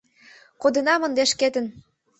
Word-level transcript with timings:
Кодынам 0.61 1.01
ынде 1.07 1.23
шкетын 1.31 1.65